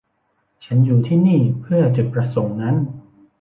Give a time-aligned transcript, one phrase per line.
[0.65, 2.75] ฉันอยู่ที่นี่เพื่อจุดประสงค์นั้น